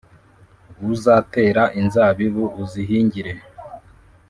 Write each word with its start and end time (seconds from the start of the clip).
Uzatera 0.91 1.63
inzabibu 1.81 2.45
uzihingire, 2.63 3.33